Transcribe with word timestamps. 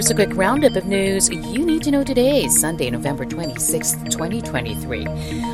Here's 0.00 0.10
a 0.10 0.14
quick 0.14 0.34
roundup 0.34 0.76
of 0.76 0.86
news 0.86 1.28
you 1.28 1.66
need 1.66 1.82
to 1.82 1.90
know 1.90 2.02
today, 2.02 2.48
Sunday, 2.48 2.90
November 2.90 3.24
26, 3.24 3.92
2023. 4.10 5.04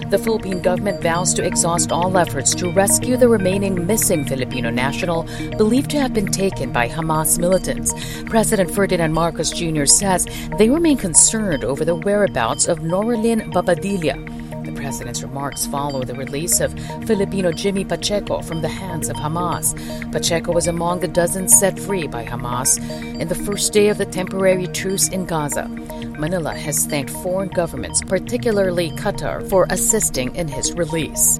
The 0.08 0.20
Philippine 0.22 0.62
government 0.62 1.02
vows 1.02 1.34
to 1.34 1.44
exhaust 1.44 1.90
all 1.90 2.16
efforts 2.16 2.54
to 2.54 2.70
rescue 2.70 3.16
the 3.16 3.28
remaining 3.28 3.86
missing 3.86 4.24
Filipino 4.24 4.70
national 4.70 5.24
believed 5.58 5.90
to 5.90 6.00
have 6.00 6.14
been 6.14 6.30
taken 6.30 6.72
by 6.72 6.88
Hamas 6.88 7.38
militants. 7.38 7.92
President 8.24 8.70
Ferdinand 8.70 9.12
Marcos 9.12 9.50
Jr. 9.50 9.84
says 9.84 10.26
they 10.58 10.70
remain 10.70 10.96
concerned 10.96 11.64
over 11.64 11.84
the 11.84 11.96
whereabouts 11.96 12.68
of 12.68 12.78
Noralyn 12.78 13.52
Babadilla 13.52 14.35
president's 14.76 15.22
remarks 15.22 15.66
follow 15.66 16.02
the 16.02 16.14
release 16.14 16.60
of 16.60 16.72
Filipino 17.06 17.50
Jimmy 17.50 17.84
Pacheco 17.84 18.42
from 18.42 18.62
the 18.62 18.68
hands 18.68 19.08
of 19.08 19.16
Hamas. 19.16 19.74
Pacheco 20.12 20.52
was 20.52 20.66
among 20.66 21.00
the 21.00 21.08
dozens 21.08 21.58
set 21.58 21.78
free 21.78 22.06
by 22.06 22.24
Hamas 22.24 22.78
in 23.20 23.28
the 23.28 23.34
first 23.34 23.72
day 23.72 23.88
of 23.88 23.98
the 23.98 24.06
temporary 24.06 24.66
truce 24.68 25.08
in 25.08 25.24
Gaza. 25.24 25.66
Manila 26.18 26.54
has 26.54 26.86
thanked 26.86 27.10
foreign 27.10 27.48
governments, 27.48 28.02
particularly 28.02 28.90
Qatar, 28.92 29.48
for 29.48 29.66
assisting 29.70 30.34
in 30.36 30.48
his 30.48 30.72
release. 30.72 31.38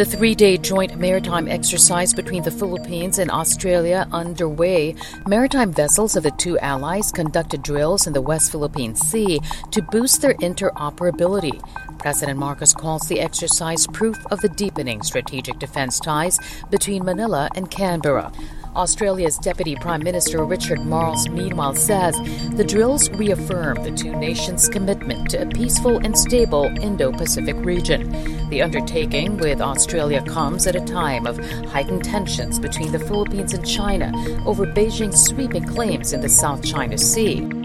The 0.00 0.06
three 0.06 0.34
day 0.34 0.56
joint 0.56 0.96
maritime 0.96 1.46
exercise 1.46 2.14
between 2.14 2.42
the 2.42 2.50
Philippines 2.50 3.18
and 3.18 3.30
Australia 3.30 4.08
underway. 4.12 4.94
Maritime 5.26 5.74
vessels 5.74 6.16
of 6.16 6.22
the 6.22 6.30
two 6.30 6.58
allies 6.60 7.12
conducted 7.12 7.62
drills 7.62 8.06
in 8.06 8.14
the 8.14 8.22
West 8.22 8.50
Philippine 8.50 8.94
Sea 8.94 9.42
to 9.70 9.82
boost 9.82 10.22
their 10.22 10.32
interoperability. 10.36 11.60
President 11.98 12.38
Marcos 12.38 12.72
calls 12.72 13.08
the 13.08 13.20
exercise 13.20 13.86
proof 13.88 14.16
of 14.30 14.40
the 14.40 14.48
deepening 14.48 15.02
strategic 15.02 15.58
defense 15.58 16.00
ties 16.00 16.38
between 16.70 17.04
Manila 17.04 17.50
and 17.54 17.70
Canberra. 17.70 18.32
Australia's 18.76 19.36
Deputy 19.38 19.74
Prime 19.74 20.02
Minister 20.02 20.44
Richard 20.44 20.80
Marles, 20.80 21.28
meanwhile, 21.28 21.74
says 21.74 22.16
the 22.56 22.64
drills 22.64 23.10
reaffirm 23.10 23.82
the 23.82 23.90
two 23.90 24.14
nations' 24.14 24.68
commitment 24.68 25.30
to 25.30 25.42
a 25.42 25.46
peaceful 25.46 25.98
and 25.98 26.16
stable 26.16 26.64
Indo 26.80 27.10
Pacific 27.10 27.56
region. 27.58 28.48
The 28.48 28.62
undertaking 28.62 29.38
with 29.38 29.60
Australia 29.60 30.22
comes 30.22 30.66
at 30.66 30.76
a 30.76 30.84
time 30.84 31.26
of 31.26 31.38
heightened 31.66 32.04
tensions 32.04 32.58
between 32.60 32.92
the 32.92 32.98
Philippines 33.00 33.54
and 33.54 33.66
China 33.66 34.12
over 34.46 34.66
Beijing's 34.66 35.24
sweeping 35.24 35.64
claims 35.64 36.12
in 36.12 36.20
the 36.20 36.28
South 36.28 36.64
China 36.64 36.96
Sea. 36.96 37.59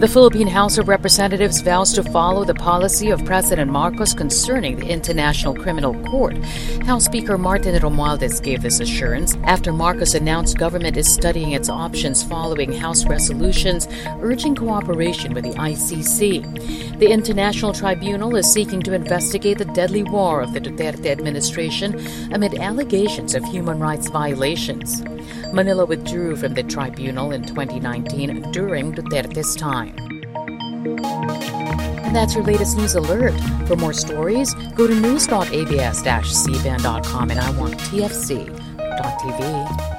The 0.00 0.08
Philippine 0.08 0.46
House 0.46 0.78
of 0.78 0.88
Representatives 0.88 1.60
vows 1.60 1.92
to 1.92 2.02
follow 2.02 2.42
the 2.44 2.54
policy 2.54 3.10
of 3.10 3.22
President 3.26 3.70
Marcos 3.70 4.14
concerning 4.14 4.76
the 4.76 4.88
International 4.88 5.54
Criminal 5.54 5.92
Court. 6.04 6.38
House 6.86 7.04
Speaker 7.04 7.36
Martin 7.36 7.74
Romualdez 7.74 8.42
gave 8.42 8.62
this 8.62 8.80
assurance 8.80 9.36
after 9.44 9.74
Marcos 9.74 10.14
announced 10.14 10.56
government 10.56 10.96
is 10.96 11.06
studying 11.06 11.52
its 11.52 11.68
options 11.68 12.22
following 12.22 12.72
House 12.72 13.04
resolutions 13.04 13.88
urging 14.22 14.54
cooperation 14.54 15.34
with 15.34 15.44
the 15.44 15.50
ICC. 15.50 16.98
The 16.98 17.10
International 17.10 17.74
Tribunal 17.74 18.36
is 18.36 18.50
seeking 18.50 18.80
to 18.84 18.94
investigate 18.94 19.58
the 19.58 19.66
deadly 19.66 20.02
war 20.02 20.40
of 20.40 20.54
the 20.54 20.62
Duterte 20.62 21.10
administration 21.10 22.32
amid 22.32 22.54
allegations 22.54 23.34
of 23.34 23.44
human 23.44 23.78
rights 23.78 24.08
violations. 24.08 25.02
Manila 25.52 25.84
withdrew 25.84 26.36
from 26.36 26.54
the 26.54 26.62
tribunal 26.62 27.32
in 27.32 27.44
2019 27.44 28.52
during 28.52 28.92
Duterte's 28.92 29.56
time. 29.56 29.96
And 32.10 32.16
that's 32.16 32.34
your 32.34 32.44
latest 32.44 32.76
news 32.76 32.96
alert. 32.96 33.34
For 33.66 33.76
more 33.76 33.92
stories, 33.92 34.52
go 34.74 34.86
to 34.86 34.94
news.abs-cbn.com 34.94 37.30
and 37.30 37.40
I 37.40 37.50
want 37.52 37.74
tfc.tv. 37.74 39.89